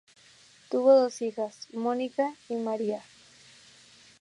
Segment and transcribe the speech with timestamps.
[0.71, 3.03] Tuvo dos hijas, Mónica y María.